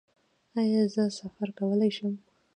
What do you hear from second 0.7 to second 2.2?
زه سفر کولی شم؟